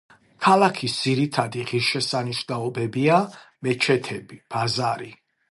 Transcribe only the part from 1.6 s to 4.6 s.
ღირსშესანიშნაობებია მეჩეთები,